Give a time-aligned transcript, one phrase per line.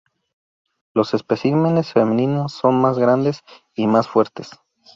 [0.95, 3.43] Los especímenes femeninos son más grandes
[3.75, 4.49] y más fuertes.